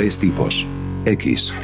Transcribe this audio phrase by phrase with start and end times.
[0.00, 0.66] Tres tipos.
[1.04, 1.54] X.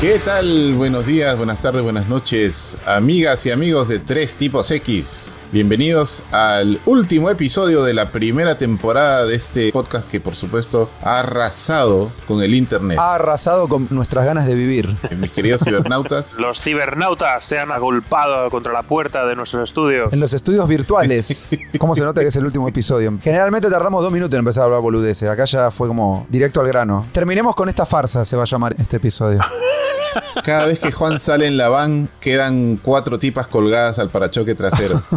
[0.00, 0.72] ¿Qué tal?
[0.72, 5.27] Buenos días, buenas tardes, buenas noches, amigas y amigos de Tres Tipos X.
[5.50, 11.20] Bienvenidos al último episodio de la primera temporada de este podcast que por supuesto ha
[11.20, 12.98] arrasado con el internet.
[12.98, 14.94] Ha arrasado con nuestras ganas de vivir.
[15.08, 16.34] Eh, Mis queridos cibernautas.
[16.38, 20.10] Los cibernautas se han agolpado contra la puerta de nuestro estudio.
[20.12, 21.56] En los estudios virtuales.
[21.78, 23.18] ¿Cómo se nota que es el último episodio?
[23.22, 25.30] Generalmente tardamos dos minutos en empezar a hablar boludeces.
[25.30, 27.06] Acá ya fue como directo al grano.
[27.12, 29.40] Terminemos con esta farsa, se va a llamar este episodio.
[30.44, 35.02] Cada vez que Juan sale en la van, quedan cuatro tipas colgadas al parachoque trasero.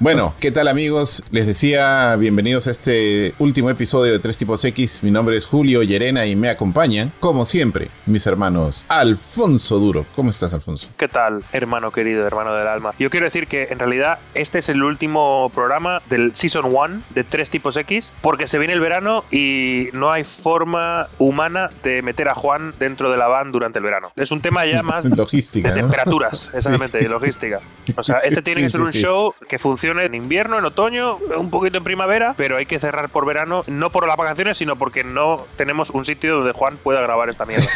[0.00, 1.24] Bueno, ¿qué tal amigos?
[1.30, 5.02] Les decía, bienvenidos a este último episodio de Tres Tipos X.
[5.02, 10.06] Mi nombre es Julio Llerena y me acompañan, como siempre, mis hermanos Alfonso Duro.
[10.14, 10.88] ¿Cómo estás, Alfonso?
[10.96, 12.92] ¿Qué tal, hermano querido, hermano del alma?
[12.98, 17.24] Yo quiero decir que en realidad este es el último programa del Season 1 de
[17.24, 22.28] Tres Tipos X porque se viene el verano y no hay forma humana de meter
[22.28, 24.12] a Juan dentro de la van durante el verano.
[24.16, 25.88] Es un tema ya más Logística, de ¿no?
[25.88, 27.60] temperaturas, exactamente, de logística.
[27.96, 29.02] O sea, este tiene Sí, que ser sí, un sí.
[29.02, 33.08] show que funcione en invierno, en otoño, un poquito en primavera, pero hay que cerrar
[33.10, 37.00] por verano, no por las vacaciones, sino porque no tenemos un sitio donde Juan pueda
[37.00, 37.66] grabar esta mierda.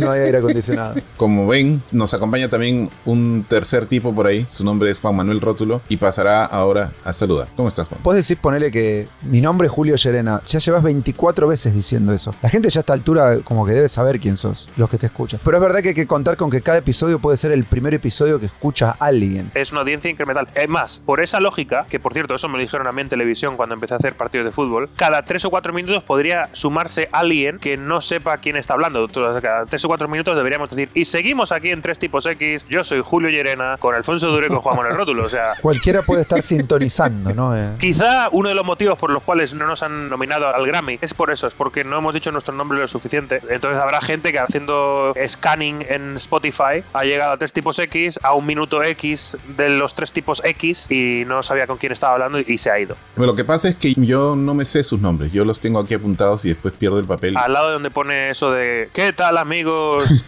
[0.00, 0.94] No hay aire acondicionado.
[1.16, 4.46] Como ven, nos acompaña también un tercer tipo por ahí.
[4.50, 7.48] Su nombre es Juan Manuel Rótulo y pasará ahora a saludar.
[7.56, 8.00] ¿Cómo estás, Juan?
[8.02, 10.40] Puedes decir, ponele que mi nombre es Julio Llerena.
[10.46, 12.34] Ya llevas 24 veces diciendo eso.
[12.42, 15.06] La gente ya a esta altura como que debe saber quién sos, los que te
[15.06, 15.40] escuchan.
[15.44, 17.94] Pero es verdad que hay que contar con que cada episodio puede ser el primer
[17.94, 19.50] episodio que escucha a alguien.
[19.54, 20.48] es una audiencia incremental.
[20.54, 23.08] Es más, por esa lógica, que por cierto, eso me lo dijeron a mí en
[23.08, 27.08] televisión cuando empecé a hacer partidos de fútbol, cada tres o cuatro minutos podría sumarse
[27.12, 29.08] alguien que no sepa quién está hablando.
[29.08, 32.84] Cada tres o cuatro minutos deberíamos decir, y seguimos aquí en Tres Tipos X, yo
[32.84, 35.24] soy Julio Llerena, con Alfonso Dure y con Juan Manuel Rótulo.
[35.24, 37.56] O sea, Cualquiera puede estar sintonizando, ¿no?
[37.56, 40.98] Eh, Quizá uno de los motivos por los cuales no nos han nominado al Grammy
[41.00, 43.40] es por eso, es porque no hemos dicho nuestro nombre lo suficiente.
[43.48, 48.34] Entonces habrá gente que haciendo scanning en Spotify ha llegado a tres tipos X, a
[48.34, 52.38] un minuto X de los tres tipos X y no sabía con quién estaba hablando
[52.40, 52.96] y se ha ido.
[53.16, 55.32] Bueno, lo que pasa es que yo no me sé sus nombres.
[55.32, 57.36] Yo los tengo aquí apuntados y después pierdo el papel.
[57.36, 60.06] Al lado de donde pone eso de ¿Qué tal amigos?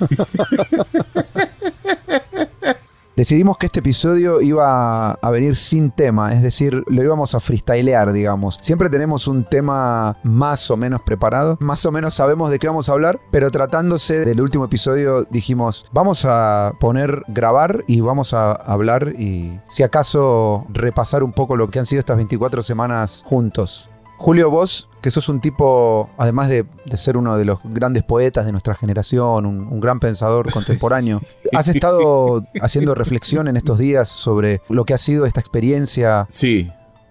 [3.18, 8.12] Decidimos que este episodio iba a venir sin tema, es decir, lo íbamos a freestylear,
[8.12, 8.58] digamos.
[8.60, 12.88] Siempre tenemos un tema más o menos preparado, más o menos sabemos de qué vamos
[12.88, 18.52] a hablar, pero tratándose del último episodio dijimos, vamos a poner grabar y vamos a
[18.52, 23.90] hablar y si acaso repasar un poco lo que han sido estas 24 semanas juntos.
[24.18, 28.44] Julio, vos, que sos un tipo, además de, de ser uno de los grandes poetas
[28.44, 31.22] de nuestra generación, un, un gran pensador contemporáneo,
[31.54, 36.26] has estado haciendo reflexión en estos días sobre lo que ha sido esta experiencia.
[36.30, 36.68] Sí,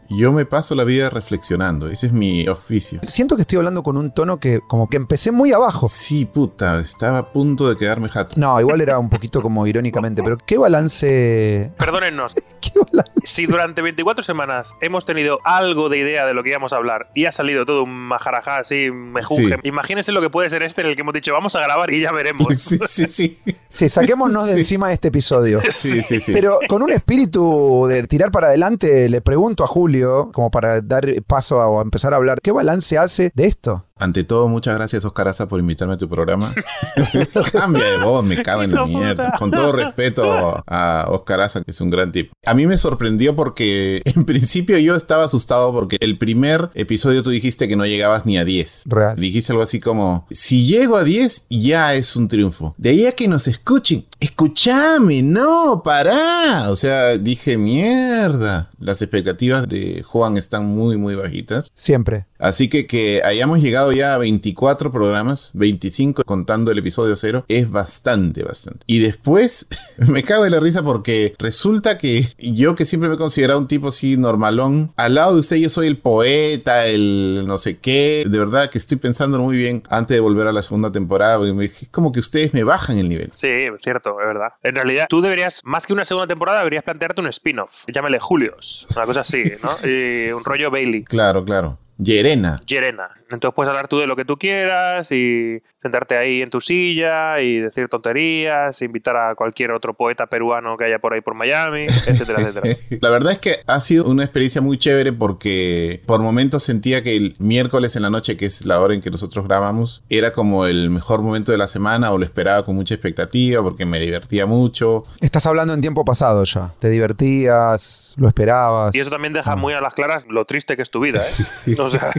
[0.10, 1.90] yo me paso la vida reflexionando.
[1.90, 3.00] Ese es mi oficio.
[3.08, 5.88] Siento que estoy hablando con un tono que como que empecé muy abajo.
[5.90, 8.40] Sí, puta, estaba a punto de quedarme jato.
[8.40, 11.72] No, igual era un poquito como irónicamente, pero ¿qué balance?
[11.78, 13.12] Perdónennos, ¿Qué balance?
[13.24, 17.10] si durante 24 semanas hemos tenido algo de idea de lo que íbamos a hablar
[17.14, 19.62] y ha salido todo un majarajá así, mejunje, Sí.
[19.64, 22.02] imagínense lo que puede ser este en el que hemos dicho vamos a grabar y
[22.02, 22.48] ya veremos.
[22.58, 23.38] Sí, sí, sí.
[23.70, 24.60] Sí, saquémonos de Sí.
[24.60, 25.60] encima de este episodio.
[25.72, 26.34] Sí, sí, sí.
[26.34, 29.97] Pero con un espíritu de tirar para adelante, le pregunto a Julio,
[30.34, 33.87] como para dar paso a, o a empezar a hablar, ¿qué balance hace de esto?
[34.00, 36.52] Ante todo, muchas gracias, Oscar Asa, por invitarme a tu programa.
[37.52, 39.34] Cambia de voz, me cago en la mierda.
[39.38, 42.34] Con todo respeto a Oscar Asa, que es un gran tipo.
[42.46, 47.30] A mí me sorprendió porque, en principio, yo estaba asustado porque el primer episodio tú
[47.30, 48.84] dijiste que no llegabas ni a 10.
[48.86, 49.16] Real.
[49.20, 52.76] Dijiste algo así como, si llego a 10, ya es un triunfo.
[52.78, 56.70] De ahí a que nos escuchen, escúchame, no, pará.
[56.70, 58.70] O sea, dije, mierda.
[58.80, 61.72] Las expectativas de Juan están muy, muy bajitas.
[61.76, 62.26] Siempre.
[62.40, 67.70] Así que que hayamos llegado ya a 24 programas, 25 contando el episodio 0, es
[67.72, 68.84] bastante, bastante.
[68.88, 69.68] Y después
[69.98, 73.68] me cago de la risa porque resulta que yo que siempre me he considerado un
[73.68, 78.26] tipo así normalón, al lado de usted yo soy el poeta, el no sé qué,
[78.28, 81.54] de verdad que estoy pensando muy bien antes de volver a la segunda temporada, porque
[81.54, 83.30] me- es como que ustedes me bajan el nivel.
[83.32, 84.50] Sí, es cierto, es verdad.
[84.64, 87.86] En realidad, tú deberías, más que una segunda temporada, deberías plantearte un spin-off.
[87.94, 89.70] Llámale Julios, una cosa así, ¿no?
[89.88, 91.04] Y un rollo Bailey.
[91.04, 91.78] Claro, claro.
[91.98, 92.58] Llerena.
[92.66, 93.10] Llerena.
[93.30, 97.40] Entonces puedes hablar tú de lo que tú quieras y sentarte ahí en tu silla
[97.42, 101.84] y decir tonterías, invitar a cualquier otro poeta peruano que haya por ahí por Miami,
[101.84, 102.78] etcétera, etcétera.
[103.02, 107.16] La verdad es que ha sido una experiencia muy chévere porque por momentos sentía que
[107.16, 110.66] el miércoles en la noche, que es la hora en que nosotros grabamos, era como
[110.66, 114.46] el mejor momento de la semana o lo esperaba con mucha expectativa porque me divertía
[114.46, 115.04] mucho.
[115.22, 116.74] Estás hablando en tiempo pasado ya.
[116.80, 118.96] Te divertías, lo esperabas.
[118.96, 121.76] Y eso también deja muy a las claras lo triste que es tu vida, ¿eh?
[121.88, 122.12] O sea,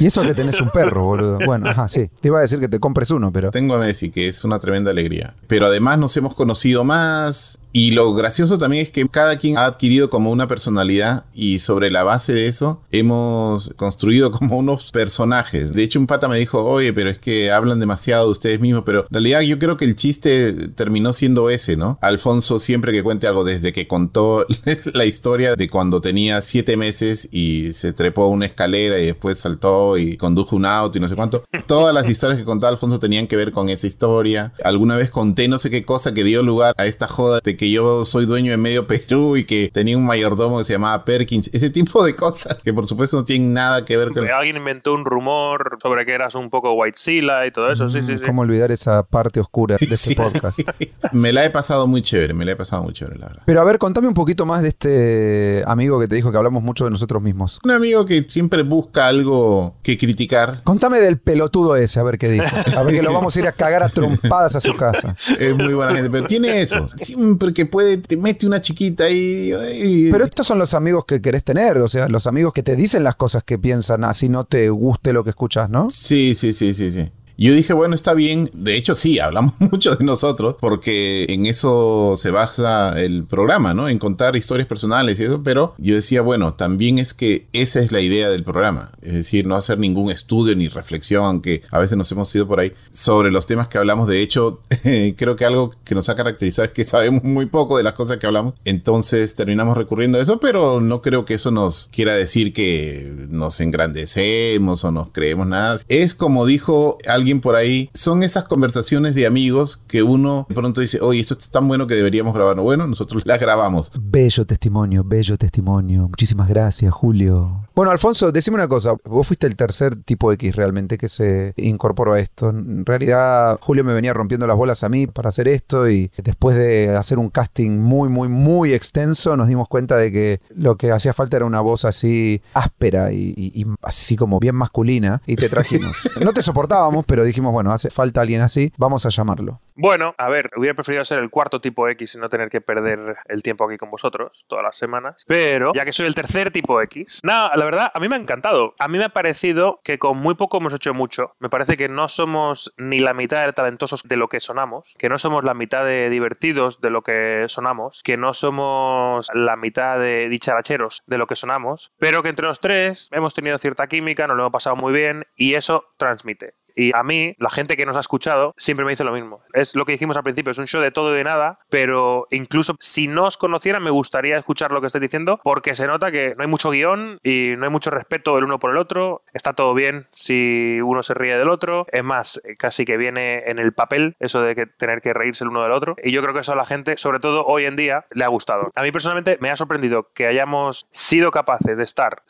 [0.00, 1.38] Y eso que tenés un perro, boludo.
[1.44, 2.10] Bueno, ajá, sí.
[2.20, 3.50] Te iba a decir que te compres uno, pero.
[3.50, 5.34] Tengo a Messi, que es una tremenda alegría.
[5.46, 7.57] Pero además nos hemos conocido más.
[7.72, 11.90] Y lo gracioso también es que cada quien ha adquirido como una personalidad y sobre
[11.90, 15.72] la base de eso hemos construido como unos personajes.
[15.72, 18.82] De hecho, un pata me dijo, oye, pero es que hablan demasiado de ustedes mismos,
[18.86, 21.98] pero en realidad yo creo que el chiste terminó siendo ese, ¿no?
[22.00, 24.46] Alfonso siempre que cuente algo, desde que contó
[24.92, 29.98] la historia de cuando tenía siete meses y se trepó una escalera y después saltó
[29.98, 31.44] y condujo un auto y no sé cuánto.
[31.66, 34.52] Todas las historias que contaba Alfonso tenían que ver con esa historia.
[34.64, 37.70] Alguna vez conté no sé qué cosa que dio lugar a esta joda de que
[37.70, 41.50] yo soy dueño de medio Perú y que tenía un mayordomo que se llamaba Perkins.
[41.52, 44.26] Ese tipo de cosas que por supuesto no tienen nada que ver con...
[44.30, 48.00] alguien inventó un rumor sobre que eras un poco White Sila y todo eso, sí,
[48.02, 48.24] sí, sí.
[48.24, 50.14] ¿Cómo olvidar esa parte oscura de este Sí.
[50.14, 50.60] podcast?
[51.12, 53.42] me la he pasado muy chévere, me la he pasado muy chévere, la verdad.
[53.44, 56.62] Pero a ver, contame un poquito más de este amigo que te dijo que hablamos
[56.62, 57.60] mucho de nosotros mismos.
[57.64, 60.62] Un amigo que siempre busca algo que criticar.
[60.64, 62.46] Contame del pelotudo ese, a ver qué dijo.
[62.76, 65.16] A ver que lo vamos a ir a cagar a trompadas a su casa.
[65.38, 66.86] Es muy buena gente, pero tiene eso.
[66.96, 69.52] Siempre que puede, te mete una chiquita ahí.
[69.82, 72.76] y- Pero estos son los amigos que querés tener, o sea, los amigos que te
[72.76, 75.88] dicen las cosas que piensan, así no te guste lo que escuchas, ¿no?
[75.90, 77.10] Sí, sí, sí, sí, sí.
[77.40, 78.50] Yo dije, bueno, está bien.
[78.52, 83.88] De hecho, sí, hablamos mucho de nosotros, porque en eso se basa el programa, ¿no?
[83.88, 85.40] En contar historias personales y eso.
[85.44, 88.90] Pero yo decía, bueno, también es que esa es la idea del programa.
[89.02, 92.58] Es decir, no hacer ningún estudio ni reflexión, aunque a veces nos hemos ido por
[92.58, 94.08] ahí, sobre los temas que hablamos.
[94.08, 94.62] De hecho,
[95.16, 98.16] creo que algo que nos ha caracterizado es que sabemos muy poco de las cosas
[98.16, 98.54] que hablamos.
[98.64, 103.60] Entonces terminamos recurriendo a eso, pero no creo que eso nos quiera decir que nos
[103.60, 105.78] engrandecemos o nos creemos nada.
[105.86, 110.80] Es como dijo alguien por ahí, son esas conversaciones de amigos que uno de pronto
[110.80, 112.62] dice, oye, esto es tan bueno que deberíamos grabarlo.
[112.62, 113.90] Bueno, nosotros las grabamos.
[114.00, 116.08] Bello testimonio, bello testimonio.
[116.08, 117.66] Muchísimas gracias, Julio.
[117.74, 118.94] Bueno, Alfonso, decime una cosa.
[119.04, 122.50] Vos fuiste el tercer tipo X realmente que se incorporó a esto.
[122.50, 126.56] En realidad, Julio me venía rompiendo las bolas a mí para hacer esto y después
[126.56, 130.90] de hacer un casting muy, muy, muy extenso, nos dimos cuenta de que lo que
[130.90, 135.36] hacía falta era una voz así áspera y, y- y así como bien masculina y
[135.36, 135.96] te trajimos.
[136.22, 139.60] No te soportábamos, pero dijimos, bueno, hace falta alguien así, vamos a llamarlo.
[139.74, 143.16] Bueno, a ver, hubiera preferido ser el cuarto tipo X y no tener que perder
[143.26, 145.22] el tiempo aquí con vosotros todas las semanas.
[145.26, 148.18] Pero, ya que soy el tercer tipo X, nada, la verdad, a mí me ha
[148.18, 148.74] encantado.
[148.80, 151.36] A mí me ha parecido que con muy poco hemos hecho mucho.
[151.38, 155.08] Me parece que no somos ni la mitad de talentosos de lo que sonamos, que
[155.08, 159.98] no somos la mitad de divertidos de lo que sonamos, que no somos la mitad
[159.98, 164.26] de dicharacheros de lo que sonamos, pero que entre los tres hemos tenido cierta química,
[164.26, 166.54] nos lo hemos pasado muy bien y eso transmite.
[166.78, 169.42] Y a mí, la gente que nos ha escuchado, siempre me dice lo mismo.
[169.52, 172.28] Es lo que dijimos al principio, es un show de todo y de nada, pero
[172.30, 176.12] incluso si no os conociera, me gustaría escuchar lo que estáis diciendo, porque se nota
[176.12, 179.22] que no hay mucho guion y no hay mucho respeto el uno por el otro.
[179.34, 181.84] Está todo bien si uno se ríe del otro.
[181.90, 185.42] Es más, eh, casi que viene en el papel eso de que tener que reírse
[185.42, 185.96] el uno del otro.
[186.00, 188.28] Y yo creo que eso a la gente, sobre todo hoy en día, le ha
[188.28, 188.70] gustado.
[188.76, 192.22] A mí personalmente me ha sorprendido que hayamos sido capaces de estar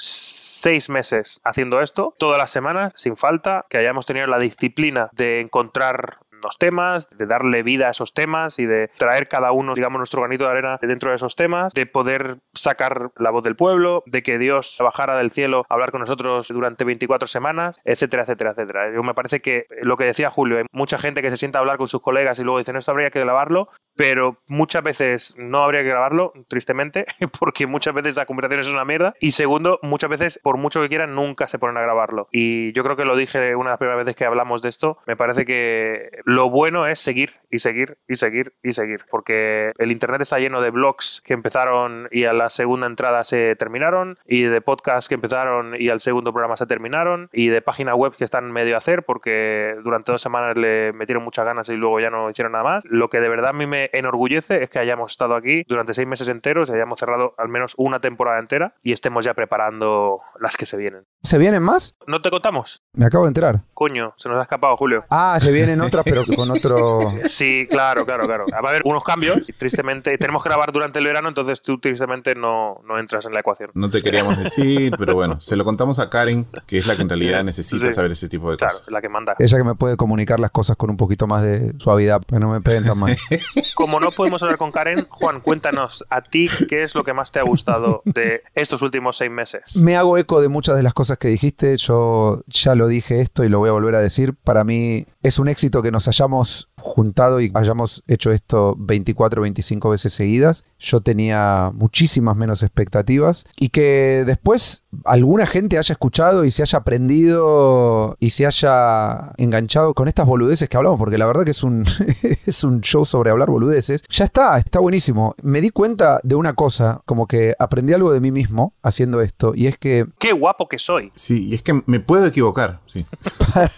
[0.59, 5.41] seis meses haciendo esto, todas las semanas, sin falta, que hayamos tenido la disciplina de
[5.41, 9.99] encontrar los temas, de darle vida a esos temas y de traer cada uno, digamos,
[9.99, 14.03] nuestro granito de arena dentro de esos temas, de poder sacar la voz del pueblo,
[14.07, 18.53] de que Dios bajara del cielo a hablar con nosotros durante 24 semanas, etcétera, etcétera,
[18.53, 18.93] etcétera.
[18.95, 21.61] Yo me parece que lo que decía Julio, hay mucha gente que se sienta a
[21.61, 23.69] hablar con sus colegas y luego dicen, esto habría que grabarlo,
[23.99, 27.05] pero muchas veces no habría que grabarlo, tristemente,
[27.41, 29.15] porque muchas veces la conversación es una mierda.
[29.19, 32.29] Y segundo, muchas veces, por mucho que quieran, nunca se ponen a grabarlo.
[32.31, 34.99] Y yo creo que lo dije una de las primeras veces que hablamos de esto,
[35.05, 39.91] me parece que lo bueno es seguir y seguir y seguir y seguir, porque el
[39.91, 44.43] Internet está lleno de blogs que empezaron y a la segunda entrada se terminaron, y
[44.43, 48.25] de podcasts que empezaron y al segundo programa se terminaron, y de páginas web que
[48.25, 52.11] están medio a hacer porque durante dos semanas le metieron muchas ganas y luego ya
[52.11, 52.85] no hicieron nada más.
[52.85, 55.95] Lo que de verdad a mí me me enorgullece es que hayamos estado aquí durante
[55.95, 60.21] seis meses enteros y hayamos cerrado al menos una temporada entera y estemos ya preparando
[60.41, 61.05] las que se vienen.
[61.23, 61.95] ¿Se vienen más?
[62.07, 62.83] ¿No te contamos?
[62.93, 63.61] Me acabo de enterar.
[63.75, 65.05] Coño, se nos ha escapado, Julio.
[65.11, 67.01] Ah, se vienen otras, pero con otro.
[67.29, 68.45] Sí, claro, claro, claro.
[68.53, 71.79] Va a haber unos cambios y tristemente tenemos que grabar durante el verano, entonces tú
[71.79, 73.71] tristemente no, no entras en la ecuación.
[73.75, 77.03] No te queríamos decir, pero bueno, se lo contamos a Karen, que es la que
[77.03, 77.93] en realidad necesita Sí.
[77.93, 78.91] saber ese tipo de Claro, cosas.
[78.91, 79.35] la que manda.
[79.39, 82.45] Ella que me puede comunicar las cosas con un poquito más de suavidad, para que
[82.47, 83.17] no me peguen tan mal.
[83.79, 87.31] Como no podemos hablar con Karen, Juan, cuéntanos a ti qué es lo que más
[87.31, 89.77] te ha gustado de estos últimos seis meses.
[89.77, 91.77] Me hago eco de muchas de las cosas que dijiste.
[91.77, 94.35] Yo ya lo dije esto y lo voy a volver a decir.
[94.35, 99.43] Para mí es un éxito que nos hayamos juntado y hayamos hecho esto 24 o
[99.43, 100.65] 25 veces seguidas.
[100.79, 106.79] Yo tenía muchísimas menos expectativas y que después alguna gente haya escuchado y se haya
[106.79, 111.63] aprendido y se haya enganchado con estas boludeces que hablamos, porque la verdad que es
[111.63, 111.85] un,
[112.47, 114.03] es un show sobre hablar boludeces.
[114.09, 115.35] Ya está, está buenísimo.
[115.43, 119.53] Me di cuenta de una cosa, como que aprendí algo de mí mismo haciendo esto,
[119.55, 121.13] y es que Qué guapo que soy.
[121.15, 123.05] Sí, y es que me puedo equivocar, sí.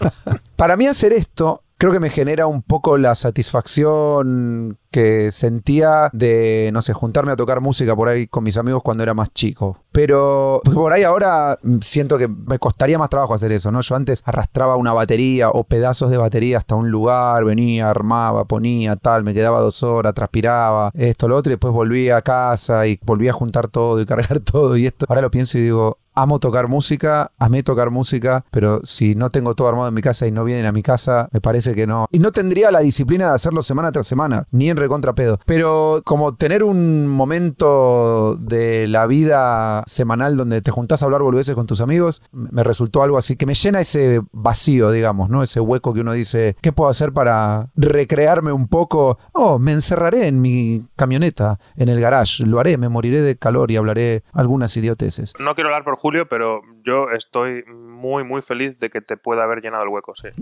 [0.61, 6.71] para mí hacer esto creo que me genera un poco la satisfacción que sentía de,
[6.73, 9.79] no sé, juntarme a tocar música por ahí con mis amigos cuando era más chico.
[9.93, 13.81] Pero porque por ahí ahora mm, siento que me costaría más trabajo hacer eso, ¿no?
[13.81, 18.97] Yo antes arrastraba una batería o pedazos de batería hasta un lugar, venía, armaba, ponía,
[18.97, 22.99] tal, me quedaba dos horas, transpiraba, esto, lo otro, y después volvía a casa y
[23.03, 25.07] volvía a juntar todo y cargar todo y esto.
[25.09, 29.55] Ahora lo pienso y digo, amo tocar música, amé tocar música, pero si no tengo
[29.55, 32.07] todo armado en mi casa y no vienen a mi casa, me parece que no.
[32.11, 35.39] Y no tendría la disciplina de hacerlo semana tras semana, ni en recontra pedo.
[35.47, 41.55] Pero como tener un momento de la vida semanal donde te juntás a hablar boludeces
[41.55, 45.43] con tus amigos, me resultó algo así que me llena ese vacío, digamos, ¿no?
[45.43, 49.19] Ese hueco que uno dice, ¿qué puedo hacer para recrearme un poco?
[49.33, 53.71] Oh, me encerraré en mi camioneta, en el garage, lo haré, me moriré de calor
[53.71, 55.35] y hablaré algunas idioteces.
[55.39, 57.65] No quiero hablar por Julio, pero yo estoy
[58.01, 60.29] muy, muy feliz de que te pueda haber llenado el hueco, sí.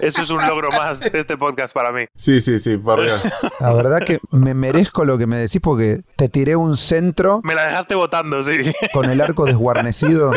[0.00, 2.06] Eso es un logro más de este podcast para mí.
[2.14, 3.22] Sí, sí, sí, por Dios.
[3.60, 7.54] La verdad que me merezco lo que me decís porque te tiré un centro Me
[7.54, 8.72] la dejaste votando, sí.
[8.92, 10.32] con el arco desguarnecido.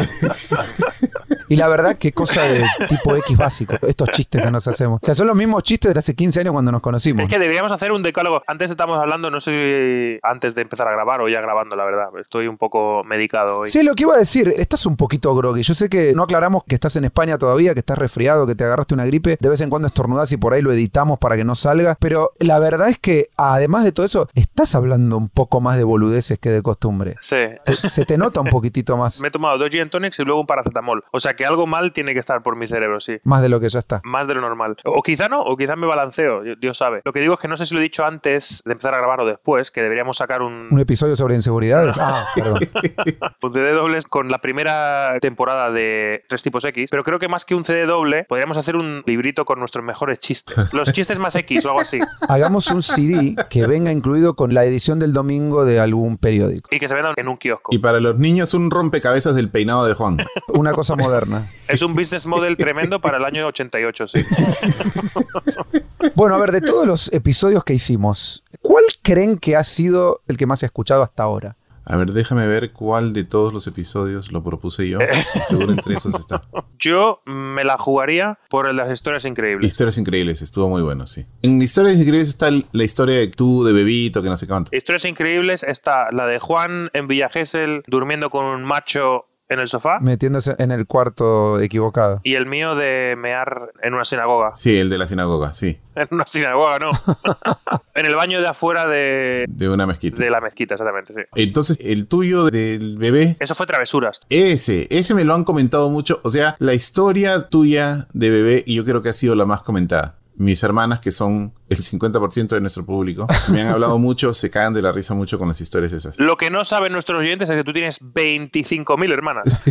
[1.50, 5.00] Y la verdad que cosa de tipo X básico, estos chistes que nos hacemos.
[5.02, 7.24] O sea, son los mismos chistes de hace 15 años cuando nos conocimos.
[7.24, 8.44] Es que deberíamos hacer un decálogo.
[8.46, 11.86] Antes estábamos hablando, no sé si antes de empezar a grabar o ya grabando, la
[11.86, 12.10] verdad.
[12.22, 13.68] Estoy un poco medicado hoy.
[13.68, 15.62] Sí, lo que iba a decir, estás un poquito groggy.
[15.62, 18.64] Yo sé que no aclaramos que estás en España todavía, que estás resfriado, que te
[18.64, 19.38] agarraste una gripe.
[19.40, 21.98] De vez en cuando estornudás y por ahí lo editamos para que no salga.
[22.00, 25.84] Pero la verdad es que, además de todo eso, estás hablando un poco más de
[25.84, 27.16] boludeces que de costumbre.
[27.20, 27.36] Sí.
[27.66, 30.42] Te- se te nota un poquitito más, Me he tomado dos gin tonics y luego
[30.42, 31.04] un paracetamol.
[31.12, 33.18] O sea que algo mal tiene que estar por mi cerebro, sí.
[33.24, 34.02] más de lo que ya está.
[34.04, 34.76] Más de lo normal.
[34.86, 37.02] O quizá no, o quizá me balanceo, Dios sabe.
[37.06, 38.98] Lo que digo es que no sé si lo he dicho antes de empezar a
[38.98, 41.98] grabar o después, que deberíamos sacar un, ¿Un episodio sobre inseguridades?
[42.02, 42.60] Ah, perdón.
[43.52, 47.56] CD dobles con la primera temporada de Tres Tipos X, pero creo que más que
[47.56, 50.56] un CD doble, podríamos hacer un librito con nuestros mejores chistes.
[50.74, 52.00] Los chistes más X o algo así.
[52.28, 56.70] Hagamos un CD que venga incluido con la edición del domingo de algún periódico.
[56.72, 57.74] Y que se vendan en un kiosco.
[57.74, 60.18] Y para los niños, un rompecabezas del peinado de Juan.
[60.50, 61.44] Una cosa moderna.
[61.68, 64.24] Es un business model tremendo para el año 88, sí.
[66.16, 70.38] Bueno, a ver, de todos los episodios que hicimos, ¿cuál creen que ha sido el
[70.38, 71.56] que más se ha escuchado hasta ahora?
[71.90, 75.00] A ver, déjame ver cuál de todos los episodios lo propuse yo.
[75.50, 76.44] Seguro entre esos está.
[76.78, 79.66] Yo me la jugaría por las historias increíbles.
[79.66, 81.26] Historias increíbles, estuvo muy bueno, sí.
[81.42, 84.70] En Historias increíbles está la historia de tú, de bebito, que no sé cuánto.
[84.76, 89.68] Historias increíbles está la de Juan en Villa Gesell durmiendo con un macho en el
[89.68, 92.22] sofá Metiéndose en el cuarto equivocado.
[92.24, 94.52] y el mío de mear en una sinagoga.
[94.56, 95.80] Sí, el de la sinagoga, sí.
[96.00, 96.92] En una sinagoga, no.
[97.96, 100.24] en el baño de afuera de, De una mezquita.
[100.24, 101.22] de la mezquita, exactamente, sí.
[101.36, 104.22] Entonces, el tuyo del bebé, Eso fue travesuras.
[104.30, 106.22] ese, ese me lo han comentado mucho.
[106.24, 109.62] O sea, la historia tuya de bebé, y yo creo que ha sido la más
[109.62, 110.16] comentada.
[110.40, 114.74] Mis hermanas, que son el 50% de nuestro público, me han hablado mucho, se cagan
[114.74, 116.18] de la risa mucho con las historias esas.
[116.18, 119.64] Lo que no saben nuestros oyentes es que tú tienes 25.000 hermanas.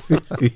[0.00, 0.54] Sí, sí.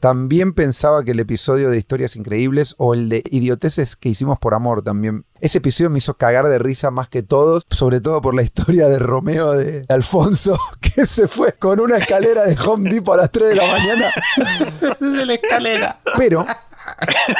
[0.00, 4.54] También pensaba que el episodio de Historias Increíbles o el de Idioteces que hicimos por
[4.54, 5.24] amor también.
[5.40, 8.88] Ese episodio me hizo cagar de risa más que todos, sobre todo por la historia
[8.88, 13.30] de Romeo de Alfonso, que se fue con una escalera de Home Depot a las
[13.30, 14.10] 3 de la mañana.
[14.98, 16.00] De la escalera.
[16.16, 16.46] Pero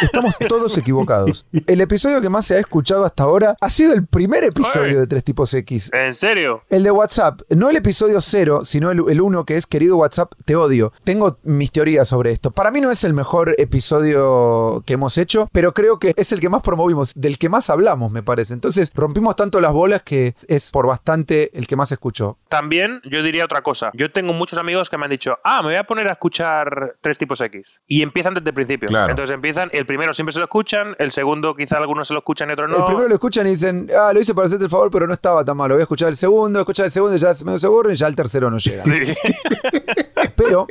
[0.00, 1.47] Estamos todos equivocados.
[1.66, 5.00] El episodio que más se ha escuchado hasta ahora ha sido el primer episodio Oye.
[5.00, 5.90] de Tres Tipos X.
[5.92, 6.62] ¿En serio?
[6.68, 10.32] El de WhatsApp, no el episodio cero, sino el, el uno que es Querido WhatsApp,
[10.44, 10.92] te odio.
[11.04, 12.50] Tengo mis teorías sobre esto.
[12.50, 16.40] Para mí no es el mejor episodio que hemos hecho, pero creo que es el
[16.40, 18.54] que más promovimos, del que más hablamos, me parece.
[18.54, 22.38] Entonces rompimos tanto las bolas que es por bastante el que más escuchó.
[22.49, 23.90] También yo diría otra cosa.
[23.94, 26.97] Yo tengo muchos amigos que me han dicho, ah, me voy a poner a escuchar
[27.00, 27.80] tres tipos X.
[27.87, 28.88] Y empiezan desde el principio.
[28.88, 29.11] Claro.
[29.11, 32.50] Entonces empiezan, el primero siempre se lo escuchan, el segundo quizá algunos se lo escuchan
[32.50, 32.78] y otros no.
[32.78, 35.14] El primero lo escuchan y dicen, ah, lo hice para hacerte el favor, pero no
[35.14, 35.75] estaba tan malo.
[35.75, 38.06] Voy a escuchar el segundo, escuchar el segundo, ya se medio se aburren y ya
[38.06, 38.85] el tercero no llega.
[38.90, 39.14] Sí.
[40.37, 40.66] Pero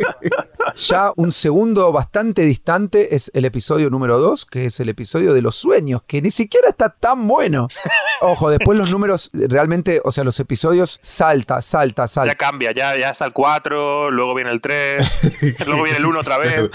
[0.76, 5.42] ya un segundo bastante distante es el episodio número 2, que es el episodio de
[5.42, 7.68] los sueños, que ni siquiera está tan bueno.
[8.22, 12.36] Ojo, después los números realmente, o sea, los episodios salta, salta, ya salta.
[12.36, 16.38] cambia, ya, ya está el 4, luego viene el 3, luego viene el 1 otra
[16.38, 16.70] vez.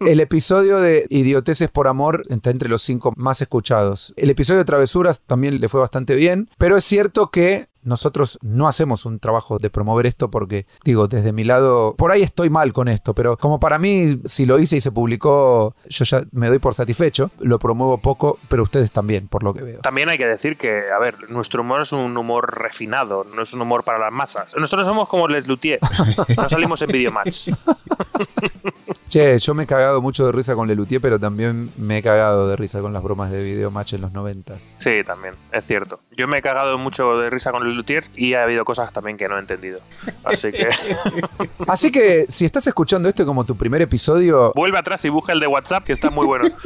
[0.00, 4.14] El episodio de Idioteces por Amor está entre los cinco más escuchados.
[4.16, 8.68] El episodio de Travesuras también le fue bastante bien, pero es cierto que nosotros no
[8.68, 12.72] hacemos un trabajo de promover esto porque, digo, desde mi lado, por ahí estoy mal
[12.72, 16.48] con esto, pero como para mí, si lo hice y se publicó, yo ya me
[16.48, 19.80] doy por satisfecho, lo promuevo poco, pero ustedes también, por lo que veo.
[19.80, 23.52] También hay que decir que, a ver, nuestro humor es un humor refinado, no es
[23.52, 24.54] un humor para las masas.
[24.56, 25.78] Nosotros somos como Les Luthier,
[26.36, 27.50] no salimos en Videomatch.
[29.08, 32.48] Che, yo me he cagado mucho de risa con Lelutier, pero también me he cagado
[32.48, 34.74] de risa con las bromas de video match en los noventas.
[34.76, 36.00] Sí, también, es cierto.
[36.16, 37.73] Yo me he cagado mucho de risa con
[38.16, 39.80] y ha habido cosas también que no he entendido.
[40.24, 40.68] Así que
[41.66, 45.40] Así que si estás escuchando esto como tu primer episodio, vuelve atrás y busca el
[45.40, 46.48] de WhatsApp, que está muy bueno.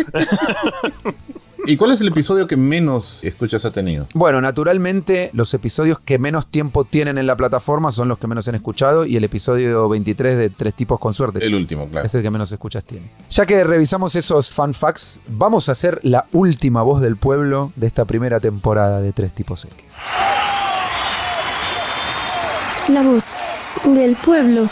[1.66, 4.06] ¿Y cuál es el episodio que menos escuchas ha tenido?
[4.14, 8.48] Bueno, naturalmente los episodios que menos tiempo tienen en la plataforma son los que menos
[8.48, 12.06] han escuchado y el episodio 23 de Tres tipos con suerte El último, claro.
[12.06, 13.10] es el que menos escuchas tiene.
[13.28, 17.86] Ya que revisamos esos fun facts, vamos a hacer la última voz del pueblo de
[17.86, 19.74] esta primera temporada de Tres tipos X.
[22.88, 23.36] La voz
[23.84, 24.68] del pueblo.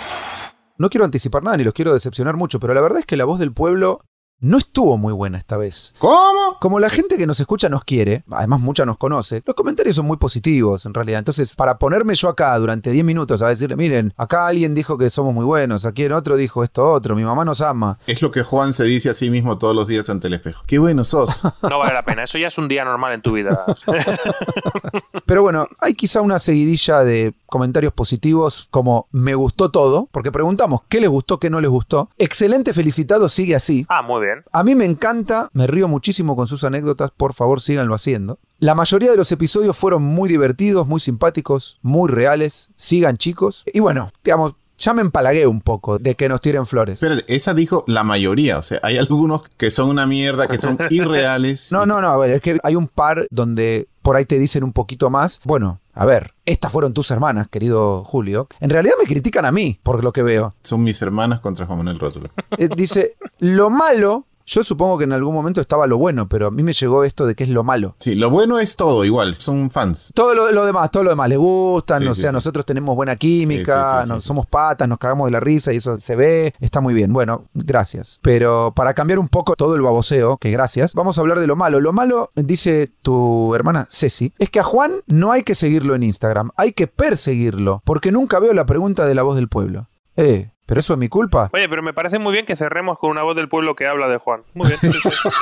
[0.78, 3.26] No quiero anticipar nada ni los quiero decepcionar mucho, pero la verdad es que la
[3.26, 4.00] voz del pueblo
[4.38, 5.94] no estuvo muy buena esta vez.
[5.99, 6.58] ¿Cómo?
[6.61, 10.06] Como la gente que nos escucha nos quiere, además mucha nos conoce, los comentarios son
[10.06, 11.18] muy positivos en realidad.
[11.18, 15.08] Entonces, para ponerme yo acá durante 10 minutos a decirle, miren, acá alguien dijo que
[15.08, 17.99] somos muy buenos, aquí en otro dijo esto otro, mi mamá nos ama.
[18.06, 20.64] Es lo que Juan se dice a sí mismo todos los días ante el espejo.
[20.66, 21.42] Qué bueno sos.
[21.62, 23.64] No vale la pena, eso ya es un día normal en tu vida.
[25.26, 30.80] Pero bueno, hay quizá una seguidilla de comentarios positivos como me gustó todo, porque preguntamos
[30.88, 32.10] qué les gustó, qué no les gustó.
[32.18, 33.86] Excelente, felicitado, sigue así.
[33.88, 34.44] Ah, muy bien.
[34.52, 38.38] A mí me encanta, me río muchísimo con sus anécdotas, por favor síganlo haciendo.
[38.58, 42.70] La mayoría de los episodios fueron muy divertidos, muy simpáticos, muy reales.
[42.76, 43.64] Sigan chicos.
[43.72, 47.02] Y bueno, digamos, ya me empalagué un poco de que nos tiren flores.
[47.02, 48.58] Espérate, esa dijo la mayoría.
[48.58, 51.72] O sea, hay algunos que son una mierda, que son irreales.
[51.72, 54.64] No, no, no, a ver, es que hay un par donde por ahí te dicen
[54.64, 55.40] un poquito más.
[55.44, 58.49] Bueno, a ver, estas fueron tus hermanas, querido Julio.
[58.61, 60.54] En realidad me critican a mí por lo que veo.
[60.63, 62.28] Son mis hermanas contra Juan Manuel Rótulo.
[62.59, 66.50] Eh, dice, lo malo, yo supongo que en algún momento estaba lo bueno, pero a
[66.50, 67.97] mí me llegó esto de que es lo malo.
[67.99, 70.13] Sí, lo bueno es todo igual, son fans.
[70.15, 72.35] Todo lo, lo demás, todo lo demás le gustan, Sí, o sí, sea, sí.
[72.35, 76.17] nosotros tenemos buena química, nos- somos patas, nos cagamos de la risa y eso se
[76.17, 77.13] ve, está muy bien.
[77.13, 78.21] Bueno, gracias.
[78.23, 81.56] Pero para cambiar un poco todo el baboseo, que gracias, vamos a hablar de lo
[81.56, 81.80] malo.
[81.80, 86.02] Lo malo, dice tu hermana Ceci, es que a Juan no hay que seguirlo en
[86.04, 89.89] Instagram, hay que perseguirlo, porque nunca veo la pregunta de la voz del pueblo.
[90.17, 91.50] Eh, ¿pero eso es mi culpa?
[91.52, 94.08] Oye, pero me parece muy bien que cerremos con una voz del pueblo que habla
[94.08, 94.42] de Juan.
[94.54, 94.78] Muy bien.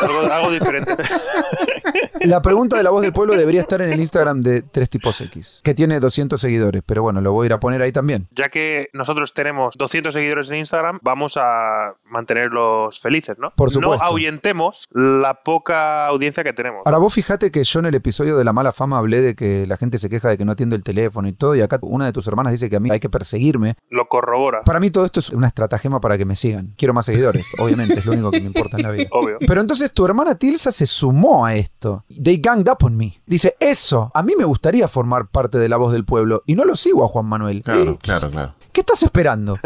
[0.02, 0.92] Algo, algo diferente.
[2.20, 5.20] La pregunta de la voz del pueblo debería estar en el Instagram de Tres Tipos
[5.20, 8.28] X, que tiene 200 seguidores, pero bueno, lo voy a ir a poner ahí también.
[8.30, 13.52] Ya que nosotros tenemos 200 seguidores en Instagram, vamos a mantenerlos felices, ¿no?
[13.56, 14.02] Por supuesto.
[14.02, 16.82] No ahuyentemos la poca audiencia que tenemos.
[16.86, 19.66] Ahora vos fijate que yo en el episodio de la mala fama hablé de que
[19.66, 22.06] la gente se queja de que no atiendo el teléfono y todo, y acá una
[22.06, 23.74] de tus hermanas dice que a mí hay que perseguirme.
[23.90, 24.62] Lo corrobora.
[24.62, 26.74] Para mí todo esto es una estratagema para que me sigan.
[26.76, 29.08] Quiero más seguidores, obviamente, es lo único que me importa en la vida.
[29.10, 29.38] Obvio.
[29.46, 31.73] Pero entonces tu hermana Tilsa se sumó a esto.
[32.08, 33.20] They ganged up on me.
[33.26, 36.64] Dice, eso, a mí me gustaría formar parte de la voz del pueblo y no
[36.64, 37.62] lo sigo a Juan Manuel.
[37.62, 38.54] Claro, claro, claro.
[38.74, 39.56] ¿Qué estás esperando?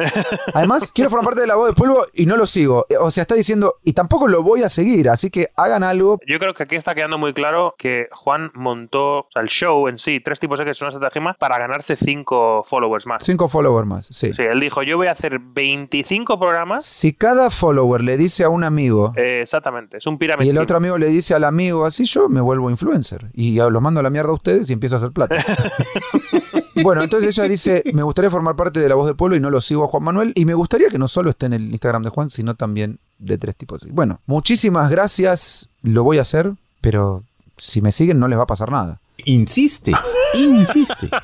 [0.52, 2.84] Además, quiero formar parte de la voz del pueblo y no lo sigo.
[2.90, 6.20] Eh, O sea, está diciendo, y tampoco lo voy a seguir, así que hagan algo.
[6.26, 9.88] Yo creo que aquí está quedando muy claro que Juan montó o sea, el show
[9.88, 13.24] en sí, tres tipos X, son una estratagema para ganarse cinco followers más.
[13.24, 14.32] Cinco followers más, sí.
[14.34, 16.84] Sí, él dijo, yo voy a hacer 25 programas.
[16.84, 20.46] Si cada follower le dice a un amigo Eh, exactamente, es un pirámide.
[20.46, 23.30] y el otro amigo le dice al amigo, así yo me vuelvo influencer.
[23.32, 25.34] Y los mando a la mierda a ustedes y empiezo a hacer plata.
[26.82, 29.50] bueno, entonces ella dice, me gustaría formar parte de la voz del pueblo y no
[29.50, 30.32] lo sigo a Juan Manuel.
[30.34, 33.38] Y me gustaría que no solo esté en el Instagram de Juan, sino también de
[33.38, 33.86] tres tipos.
[33.90, 35.68] Bueno, muchísimas gracias.
[35.82, 37.22] Lo voy a hacer, pero
[37.56, 39.00] si me siguen no les va a pasar nada.
[39.24, 39.92] Insiste,
[40.34, 41.10] insiste.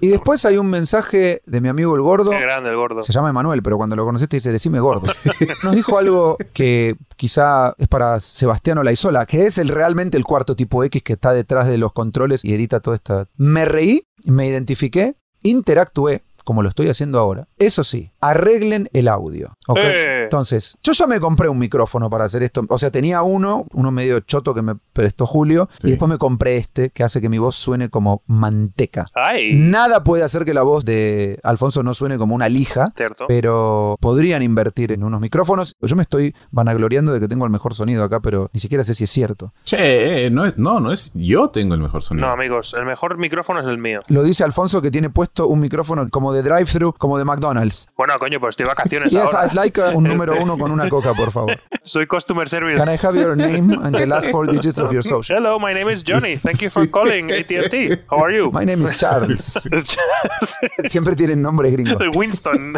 [0.00, 2.30] Y después hay un mensaje de mi amigo el gordo.
[2.30, 3.00] Qué grande el gordo.
[3.02, 5.06] Se llama Emanuel, pero cuando lo conociste dice, decime gordo.
[5.62, 10.56] Nos dijo algo que quizá es para Sebastián Olaizola, que es el realmente el cuarto
[10.56, 13.26] tipo X que está detrás de los controles y edita toda esta...
[13.36, 17.46] Me reí, me identifiqué, interactué, como lo estoy haciendo ahora.
[17.58, 19.54] Eso sí, arreglen el audio.
[19.76, 20.20] Eh.
[20.22, 22.64] Entonces, yo ya me compré un micrófono para hacer esto.
[22.70, 25.88] O sea, tenía uno, uno medio choto que me prestó Julio, Sí.
[25.88, 29.04] y después me compré este que hace que mi voz suene como manteca.
[29.14, 33.26] Ay, Nada puede hacer que la voz de Alfonso no suene como una lija, cierto.
[33.28, 35.76] pero podrían invertir en unos micrófonos.
[35.82, 38.94] Yo me estoy vanagloriando de que tengo el mejor sonido acá, pero ni siquiera sé
[38.94, 39.52] si es cierto.
[39.64, 41.12] Che, eh, no es, no, no es.
[41.14, 42.26] Yo tengo el mejor sonido.
[42.26, 44.00] No, amigos, el mejor micrófono es el mío.
[44.08, 47.88] Lo dice Alfonso que tiene puesto un micrófono como de drive-thru, como de McDonald's.
[47.96, 49.46] Bueno, coño, pues estoy de vacaciones Yes, ahora.
[49.46, 51.58] I'd like a- un número uno con una coca, por favor.
[51.82, 52.76] Soy customer service.
[52.76, 55.36] Can I have your name and the last four digits of your social?
[55.38, 56.36] Hello, my name is Johnny.
[56.36, 57.98] Thank you for calling AT&T.
[58.10, 58.50] How are you?
[58.52, 59.58] My name is Charles.
[60.88, 61.96] Siempre tienen nombres gringos.
[62.14, 62.76] Winston.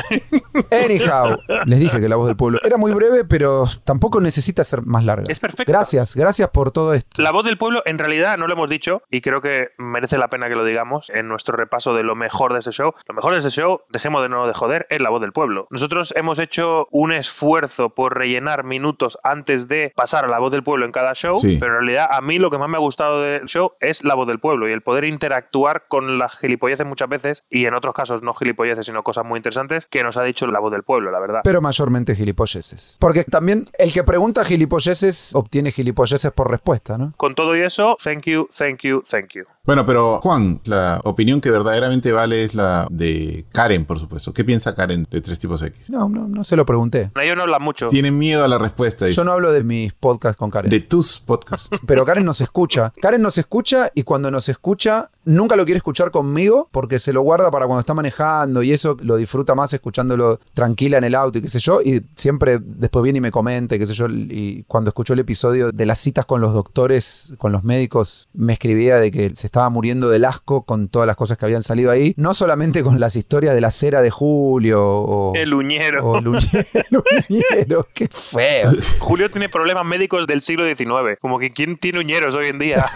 [0.70, 4.82] Anyhow, les dije que la voz del pueblo era muy breve, pero tampoco necesita ser
[4.82, 5.24] más larga.
[5.28, 5.70] Es perfecta.
[5.70, 7.20] Gracias, gracias por todo esto.
[7.22, 10.28] La voz del pueblo, en realidad, no lo hemos dicho y creo que merece la
[10.28, 12.92] pena que lo digamos en nuestro repaso de lo mejor de ese show.
[13.08, 15.66] Lo mejor de ese show, dejemos de no de joder, es la voz del pueblo.
[15.70, 20.62] Nosotros hemos hecho un esfuerzo por rellenar minutos antes de pasar a la voz del
[20.62, 21.56] pueblo en cada show, Sí.
[21.58, 24.14] pero en realidad a mí lo que más me ha gustado del show es la
[24.14, 27.94] voz del pueblo y el poder interactuar con las gilipolleces muchas veces y en otros
[27.94, 31.10] casos no gilipolleces, sino cosas muy interesantes que nos ha dicho la voz del pueblo,
[31.10, 31.40] la verdad.
[31.44, 32.96] Pero mayormente gilipolleces.
[32.98, 37.12] Porque también el que pregunta gilipolleces obtiene gilipolleces por respuesta, ¿no?
[37.16, 39.44] Con todo y eso, thank you, thank you, thank you.
[39.66, 44.32] Bueno, pero Juan, la opinión que verdaderamente vale es la de Karen, por supuesto.
[44.32, 45.90] ¿Qué piensa Karen de Tres Tipos X?
[45.90, 47.10] No, no, no se lo pregunté.
[47.20, 47.86] Ellos no hablan mucho.
[47.88, 49.04] Tiene miedo a la respuesta.
[49.04, 49.16] dice.
[49.16, 50.70] Yo no hablo de mis podcasts con Karen.
[50.70, 51.68] De tus podcasts.
[51.86, 52.92] Pero Karen nos escucha.
[53.02, 57.22] Karen nos escucha y cuando nos escucha, nunca lo quiere escuchar conmigo porque se lo
[57.22, 61.38] guarda para cuando está manejando y eso lo disfruta más escuchándolo tranquila en el auto
[61.38, 61.80] y qué sé yo.
[61.82, 64.06] Y siempre después viene y me comenta, y qué sé yo.
[64.08, 68.52] Y cuando escuchó el episodio de las citas con los doctores, con los médicos, me
[68.52, 71.90] escribía de que se estaba muriendo del asco con todas las cosas que habían salido
[71.90, 72.14] ahí.
[72.16, 75.34] No solamente con las historias de la cera de Julio o.
[75.34, 76.04] El uñero.
[76.04, 78.72] o el uñero, el uñero, qué feo.
[78.98, 81.18] Julio tiene problemas médicos del siglo XIX.
[81.20, 82.86] Como que ¿quién tiene uñeros hoy en día?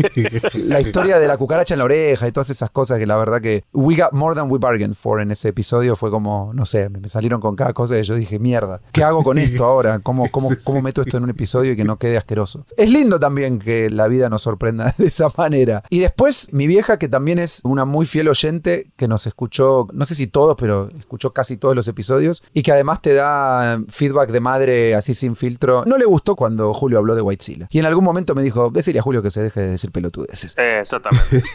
[0.68, 3.40] la historia de la cucaracha en la oreja y todas esas cosas que la verdad
[3.40, 6.88] que we got more than we bargained for en ese episodio fue como, no sé,
[6.88, 9.98] me salieron con cada cosa y yo dije, mierda, ¿qué hago con esto ahora?
[10.00, 12.66] ¿Cómo, cómo, cómo meto esto en un episodio y que no quede asqueroso?
[12.76, 15.82] Es lindo también que la vida nos sorprenda de esa manera.
[15.90, 20.06] Y después mi vieja, que también es una muy fiel oyente, que nos escuchó, no
[20.06, 24.30] sé si todos, pero escuchó casi todos los episodios y que además te da feedback
[24.30, 25.84] de madre así sin filtro.
[25.86, 27.68] No le gustó cuando Julio habló de Whitezilla.
[27.70, 30.54] Y en algún momento me dijo, decirle a Julio que se deje de decir pelotudeces.
[30.56, 31.42] Eh, exactamente.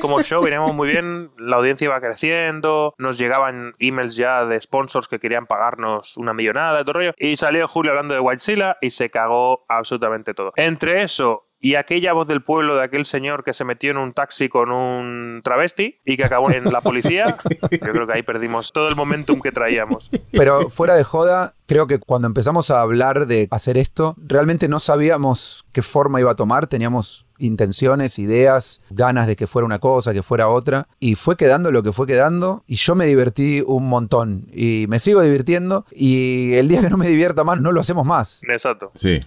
[0.00, 5.06] Como show veníamos muy bien, la audiencia iba creciendo, nos llegaban emails ya de sponsors
[5.06, 7.14] que querían pagarnos una millonada y todo rollo.
[7.18, 10.52] Y salió Julio hablando de Whitezilla y se cagó absolutamente todo.
[10.56, 14.12] Entre eso y aquella voz del pueblo de aquel señor que se metió en un
[14.12, 17.36] taxi con un travesti y que acabó en la policía,
[17.70, 20.10] yo creo que ahí perdimos todo el momentum que traíamos.
[20.32, 24.80] Pero fuera de joda, creo que cuando empezamos a hablar de hacer esto, realmente no
[24.80, 30.12] sabíamos qué forma iba a tomar, teníamos intenciones, ideas, ganas de que fuera una cosa,
[30.12, 33.88] que fuera otra, y fue quedando lo que fue quedando, y yo me divertí un
[33.88, 37.80] montón, y me sigo divirtiendo, y el día que no me divierta más, no lo
[37.80, 38.42] hacemos más.
[38.48, 38.92] Exacto.
[38.94, 39.20] Sí.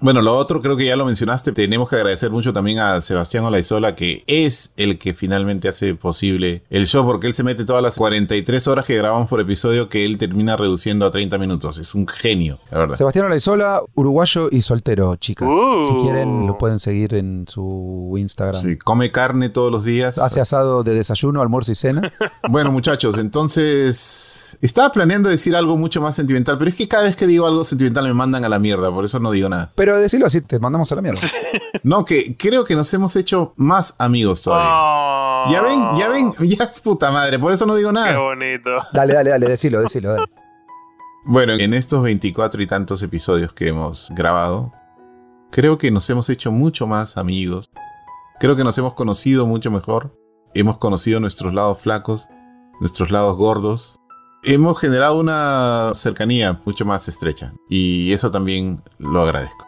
[0.00, 1.52] Bueno, lo otro creo que ya lo mencionaste.
[1.52, 6.62] Tenemos que agradecer mucho también a Sebastián Olaizola, que es el que finalmente hace posible
[6.70, 10.04] el show, porque él se mete todas las 43 horas que grabamos por episodio, que
[10.04, 11.78] él termina reduciendo a 30 minutos.
[11.78, 12.94] Es un genio, la verdad.
[12.94, 15.48] Sebastián Olaizola, uruguayo y soltero, chicas.
[15.48, 15.80] Uh.
[15.80, 18.62] Si quieren, lo pueden seguir en su Instagram.
[18.62, 20.18] Sí, come carne todos los días.
[20.18, 22.12] Hace asado de desayuno, almuerzo y cena.
[22.48, 24.47] Bueno, muchachos, entonces.
[24.60, 27.64] Estaba planeando decir algo mucho más sentimental, pero es que cada vez que digo algo
[27.64, 29.72] sentimental me mandan a la mierda, por eso no digo nada.
[29.74, 31.20] Pero decirlo así, te mandamos a la mierda.
[31.82, 34.68] No, que creo que nos hemos hecho más amigos todavía.
[34.72, 38.18] Oh, Ya ven, ya ven, ya es puta madre, por eso no digo Qué nada.
[38.18, 38.70] bonito.
[38.92, 40.26] Dale, dale, dale, decilo, decilo, dale.
[41.24, 44.72] Bueno, en estos 24 y tantos episodios que hemos grabado,
[45.50, 47.70] creo que nos hemos hecho mucho más amigos.
[48.40, 50.16] Creo que nos hemos conocido mucho mejor.
[50.54, 52.26] Hemos conocido nuestros lados flacos,
[52.80, 53.98] nuestros lados gordos.
[54.42, 57.52] Hemos generado una cercanía mucho más estrecha.
[57.68, 59.66] Y eso también lo agradezco.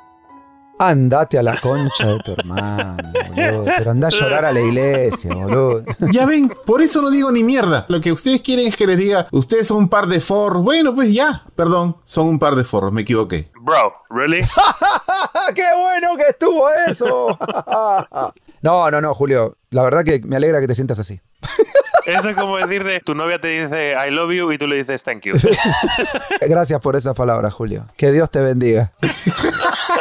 [0.79, 3.65] Andate a la concha de tu hermano, boludo.
[3.77, 5.85] Pero anda a llorar a la iglesia, boludo.
[6.13, 7.85] Ya ven, por eso no digo ni mierda.
[7.89, 10.63] Lo que ustedes quieren es que les diga, ustedes son un par de forros.
[10.63, 13.51] Bueno, pues ya, perdón, son un par de forros, me equivoqué.
[13.61, 14.41] Bro, ¿really?
[15.55, 17.39] ¡Qué bueno que estuvo eso!
[18.63, 19.57] No, no, no, Julio.
[19.71, 21.19] La verdad que me alegra que te sientas así.
[22.07, 25.03] Eso es como decirle, tu novia te dice I love you y tú le dices
[25.03, 25.33] thank you.
[26.41, 27.87] Gracias por esas palabras, Julio.
[27.97, 28.93] Que Dios te bendiga.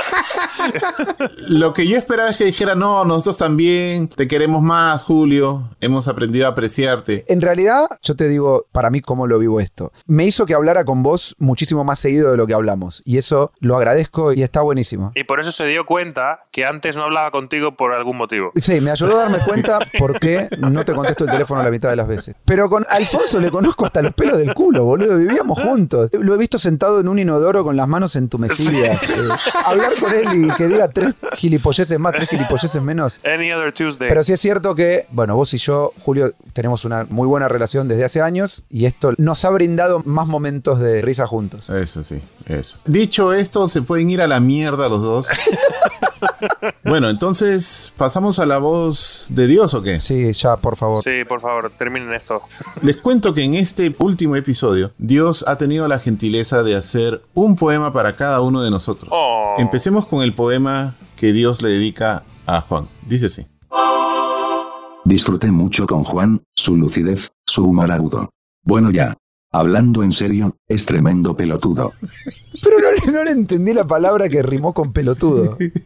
[1.47, 5.69] Lo que yo esperaba es que dijera, no, nosotros también te queremos más, Julio.
[5.81, 7.25] Hemos aprendido a apreciarte.
[7.27, 9.91] En realidad, yo te digo, para mí, cómo lo vivo esto.
[10.05, 13.01] Me hizo que hablara con vos muchísimo más seguido de lo que hablamos.
[13.05, 15.11] Y eso lo agradezco y está buenísimo.
[15.15, 18.51] Y por eso se dio cuenta que antes no hablaba contigo por algún motivo.
[18.55, 21.89] Sí, me ayudó a darme cuenta por qué no te contesto el teléfono la mitad
[21.89, 22.35] de las veces.
[22.45, 25.17] Pero con Alfonso le conozco hasta los pelos del culo, boludo.
[25.17, 26.09] Vivíamos juntos.
[26.13, 29.09] Lo he visto sentado en un inodoro con las manos entumecidas.
[29.09, 29.27] Eh,
[29.65, 33.21] hablar con él y que diga tres gilipolleces más, tres gilipolleces menos.
[33.23, 34.09] Any other Tuesday.
[34.09, 37.87] Pero sí es cierto que, bueno, vos y yo, Julio, tenemos una muy buena relación
[37.87, 41.69] desde hace años y esto nos ha brindado más momentos de risa juntos.
[41.69, 42.21] Eso sí,
[42.55, 42.77] eso.
[42.85, 45.27] Dicho esto, se pueden ir a la mierda los dos.
[46.83, 49.99] bueno, entonces, ¿pasamos a la voz de Dios o qué?
[49.99, 51.03] Sí, ya, por favor.
[51.03, 52.41] Sí, por favor, terminen esto.
[52.81, 57.55] Les cuento que en este último episodio, Dios ha tenido la gentileza de hacer un
[57.55, 59.09] poema para cada uno de nosotros.
[59.11, 59.55] Oh.
[59.57, 62.87] Empecemos con el poema que Dios le dedica a Juan.
[63.05, 63.45] Dice así.
[65.05, 68.29] Disfruté mucho con Juan, su lucidez, su humor agudo.
[68.63, 69.15] Bueno ya.
[69.51, 71.91] Hablando en serio, es tremendo pelotudo.
[72.63, 75.57] Pero no, le- no le entendí la palabra que rimó con pelotudo.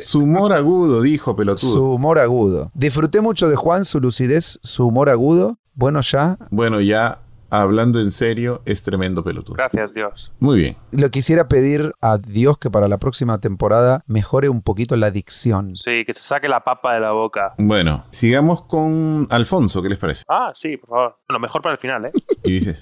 [0.00, 1.72] Su humor agudo, dijo pelotudo.
[1.72, 2.70] Su humor agudo.
[2.74, 5.58] Disfruté mucho de Juan, su lucidez, su humor agudo.
[5.74, 6.36] Bueno, ya.
[6.50, 9.56] Bueno, ya hablando en serio, es tremendo pelotudo.
[9.56, 10.32] Gracias, Dios.
[10.40, 10.76] Muy bien.
[10.92, 15.76] Lo quisiera pedir a Dios que para la próxima temporada mejore un poquito la dicción.
[15.76, 17.54] Sí, que se saque la papa de la boca.
[17.58, 20.24] Bueno, sigamos con Alfonso, ¿qué les parece?
[20.28, 21.18] Ah, sí, por favor.
[21.28, 22.12] Lo mejor para el final, ¿eh?
[22.44, 22.76] Y dice,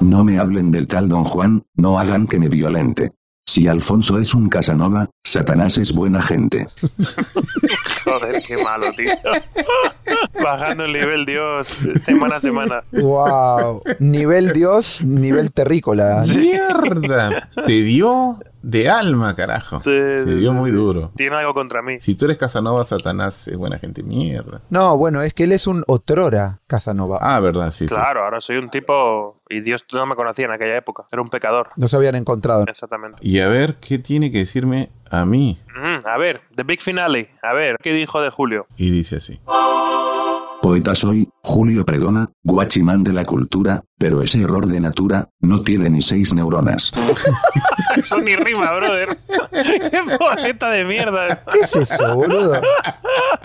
[0.00, 3.12] No me hablen del tal don Juan, no hagan que me violente.
[3.46, 6.68] Si Alfonso es un Casanova, Satanás es buena gente.
[8.04, 9.10] Joder, qué malo, tío.
[10.40, 12.84] Bajando el nivel, Dios, semana a semana.
[12.92, 13.82] Wow.
[13.98, 16.22] nivel Dios, nivel terrícola.
[16.28, 17.50] ¡Mierda!
[17.66, 19.78] Te dio de alma, carajo.
[19.78, 20.76] Sí, Se sí, dio sí, muy sí.
[20.76, 21.12] duro.
[21.16, 22.00] Tiene algo contra mí.
[22.00, 24.02] Si tú eres Casanova, Satanás es buena gente.
[24.02, 24.62] Mierda.
[24.70, 27.18] No, bueno, es que él es un otrora Casanova.
[27.20, 27.94] Ah, verdad, sí, sí.
[27.94, 29.42] Claro, ahora soy un tipo.
[29.48, 31.04] Y Dios no me conocía en aquella época.
[31.12, 31.68] Era un pecador.
[31.76, 32.64] No se habían encontrado.
[32.66, 33.18] Exactamente.
[33.20, 35.58] Y a ver, ¿qué tiene que decirme a mí?
[35.76, 37.30] Mm, a ver, The Big Finale.
[37.42, 38.66] A ver, ¿qué dijo de Julio?
[38.76, 39.40] Y dice así.
[40.64, 45.90] Poeta soy, Julio Pregona, guachimán de la cultura, pero ese error de natura, no tiene
[45.90, 46.90] ni seis neuronas.
[47.96, 49.18] Eso ni rima, brother.
[49.52, 51.44] ¡Qué poeta de mierda!
[51.50, 52.60] ¿Qué es eso, boludo?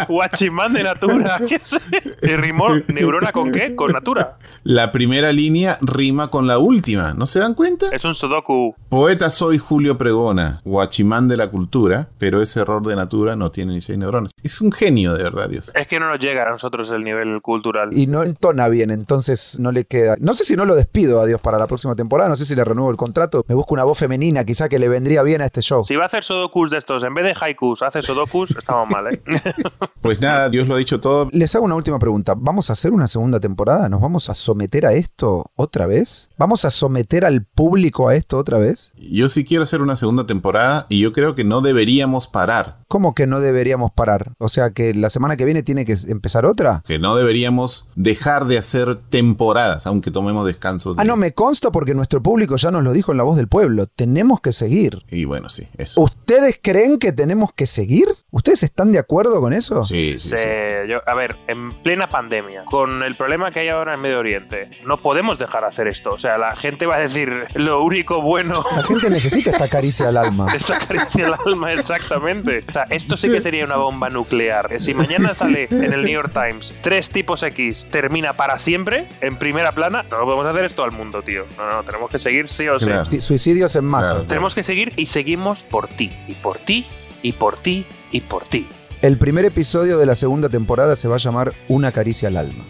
[0.07, 1.39] Guachimán de Natura.
[1.47, 1.79] ¿Qué es?
[2.23, 3.75] ¿Y rimó neurona con qué?
[3.75, 4.37] Con Natura.
[4.63, 7.87] La primera línea rima con la última, ¿no se dan cuenta?
[7.91, 8.75] Es un sudoku.
[8.89, 13.73] Poeta soy Julio Pregona, guachimán de la cultura, pero ese error de natura no tiene
[13.73, 14.31] ni seis neuronas.
[14.41, 15.71] Es un genio, de verdad, Dios.
[15.75, 17.89] Es que no nos llega a nosotros el nivel cultural.
[17.91, 20.15] Y no entona bien, entonces no le queda.
[20.19, 22.55] No sé si no lo despido a Dios para la próxima temporada, no sé si
[22.55, 23.43] le renuevo el contrato.
[23.47, 25.83] Me busco una voz femenina, quizá que le vendría bien a este show.
[25.83, 29.07] Si va a hacer sudokus de estos, en vez de haikus, hace sudokus, estamos mal,
[29.07, 29.21] ¿eh?
[30.01, 31.29] Pues nada, Dios lo ha dicho todo.
[31.31, 32.33] Les hago una última pregunta.
[32.37, 33.89] ¿Vamos a hacer una segunda temporada?
[33.89, 36.29] ¿Nos vamos a someter a esto otra vez?
[36.37, 38.93] ¿Vamos a someter al público a esto otra vez?
[38.97, 42.79] Yo sí quiero hacer una segunda temporada y yo creo que no deberíamos parar.
[42.87, 44.33] ¿Cómo que no deberíamos parar?
[44.39, 46.81] O sea que la semana que viene tiene que empezar otra.
[46.85, 50.95] Que no deberíamos dejar de hacer temporadas, aunque tomemos descansos.
[50.95, 53.37] de- Ah, no, me consta porque nuestro público ya nos lo dijo en la voz
[53.37, 53.87] del pueblo.
[53.87, 54.99] Tenemos que seguir.
[55.09, 56.01] Y bueno, sí, eso.
[56.01, 58.07] ¿Ustedes creen que tenemos que seguir?
[58.31, 59.83] ¿Ustedes están de acuerdo con eso?
[59.85, 60.35] Sí, sí, sí.
[60.37, 64.19] Se- yo- a ver, en plena pandemia, con el problema que hay ahora en Medio
[64.19, 66.09] Oriente, no podemos dejar de hacer esto.
[66.11, 68.63] O sea, la gente va a decir lo único bueno.
[68.75, 70.47] La gente necesita esta caricia al alma.
[70.53, 72.63] Esta caricia al alma, exactamente.
[72.67, 74.79] O sea, esto sí que sería una bomba nuclear.
[74.79, 79.37] Si mañana sale en el New York Times tres tipos X termina para siempre, en
[79.37, 81.45] primera plana, no podemos hacer esto al mundo, tío.
[81.55, 82.85] No, no, tenemos que seguir sí o sí.
[82.87, 83.21] Claro.
[83.21, 84.09] Suicidios en masa.
[84.09, 84.25] Claro.
[84.25, 86.87] Tenemos que seguir y seguimos por ti, y por ti,
[87.21, 88.67] y por ti, y por ti.
[89.01, 92.65] El primer episodio de la segunda temporada se va a llamar Una caricia al alma.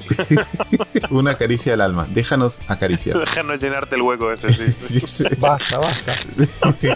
[1.09, 2.07] Una caricia al alma.
[2.13, 3.17] Déjanos acariciar.
[3.19, 4.71] Déjanos llenarte el hueco ese, sí.
[4.71, 5.23] Sí, sí.
[5.39, 6.13] Basta, basta.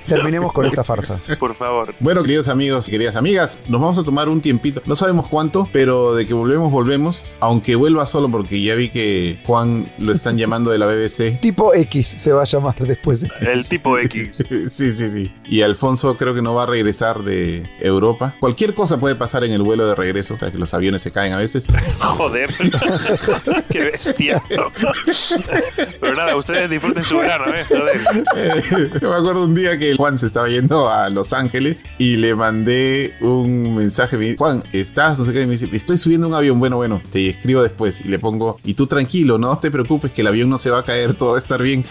[0.06, 1.20] Terminemos con esta farsa.
[1.40, 1.96] Por favor.
[2.00, 4.84] Bueno, queridos amigos y queridas amigas, nos vamos a tomar un tiempito.
[4.86, 7.28] No sabemos cuánto, pero de que volvemos, volvemos.
[7.40, 11.40] Aunque vuelva solo, porque ya vi que Juan lo están llamando de la BBC.
[11.40, 13.26] Tipo X se va a llamar después.
[13.42, 14.46] El tipo X.
[14.48, 15.34] Sí, sí, sí.
[15.46, 18.36] Y Alfonso creo que no va a regresar de Europa.
[18.40, 21.38] Cualquier cosa puede pasar en el vuelo de regreso, que los aviones se caen a
[21.38, 21.66] veces.
[22.00, 22.50] Joder.
[23.70, 24.42] Qué bestia.
[26.00, 27.66] Pero nada, ustedes disfruten su verano, ¿eh?
[27.68, 28.02] Joder.
[28.36, 32.18] Eh, Yo me acuerdo un día que Juan se estaba yendo a Los Ángeles y
[32.18, 34.18] le mandé un mensaje.
[34.18, 35.20] Me dice, Juan, ¿estás?
[35.20, 35.42] No sé qué.
[35.42, 36.60] Y me dice, estoy subiendo un avión.
[36.60, 38.02] Bueno, bueno, te escribo después.
[38.02, 40.80] Y le pongo, y tú tranquilo, no te preocupes que el avión no se va
[40.80, 41.86] a caer, todo va a estar bien.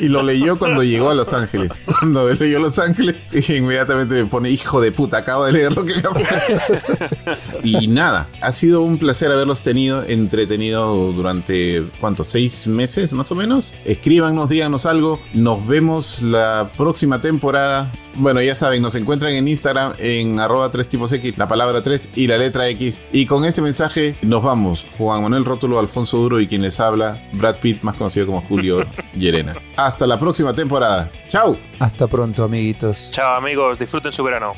[0.00, 1.70] y lo leyó cuando llegó a Los Ángeles.
[1.84, 3.16] Cuando leyó Los Ángeles,
[3.48, 6.21] inmediatamente me pone, hijo de puta, acabo de leer lo que me ha puesto".
[7.62, 12.28] Y nada, ha sido un placer haberlos tenido entretenido durante, ¿cuántos?
[12.28, 13.74] ¿Seis meses más o menos?
[13.84, 15.20] Escríbanos, díganos algo.
[15.34, 17.90] Nos vemos la próxima temporada.
[18.14, 22.10] Bueno, ya saben, nos encuentran en Instagram en arroba 3 tipos X, la palabra 3
[22.16, 23.00] y la letra X.
[23.12, 24.84] Y con este mensaje nos vamos.
[24.98, 28.84] Juan Manuel Rótulo, Alfonso Duro y quien les habla, Brad Pitt, más conocido como Julio
[29.16, 29.54] Llerena.
[29.76, 31.10] Hasta la próxima temporada.
[31.28, 31.56] ¡Chao!
[31.78, 33.10] Hasta pronto, amiguitos.
[33.12, 33.78] Chao, amigos.
[33.78, 34.52] Disfruten su verano.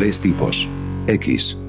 [0.00, 0.66] Tres tipos.
[1.08, 1.59] X.